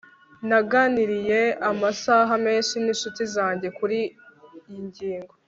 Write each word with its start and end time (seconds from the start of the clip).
naganiriye 0.49 1.41
amasaha 1.69 2.33
menshi 2.45 2.75
ninshuti 2.83 3.23
zanjye 3.35 3.67
kuriyi 3.77 4.07
ngingo 4.85 5.33